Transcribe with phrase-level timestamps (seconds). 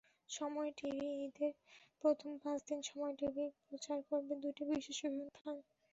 [0.29, 1.53] সময় টিভিঈদের
[2.03, 5.55] প্রথম পাঁচ দিন সময় টিভি প্রচার করবে দুটি বিশেষ অনুষ্ঠান।